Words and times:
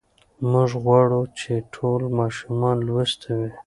موږ 0.51 0.69
غواړو 0.83 1.21
چې 1.39 1.51
ټول 1.73 2.01
ماشومان 2.19 2.77
لوستي 2.87 3.31
وي. 3.39 3.51